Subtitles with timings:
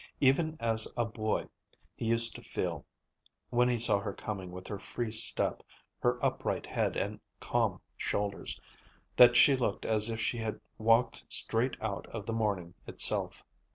[0.19, 1.47] Even as a boy
[1.95, 2.87] he used to feel,
[3.51, 5.61] when he saw her coming with her free step,
[5.99, 8.59] her upright head and calm shoulders,
[9.15, 13.43] that she looked as if she had walked straight out of the morning itself.